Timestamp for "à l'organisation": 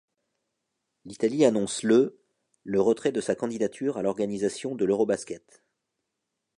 3.99-4.73